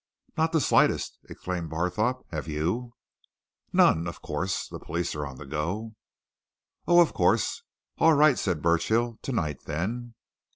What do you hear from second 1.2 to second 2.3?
exclaimed Barthorpe.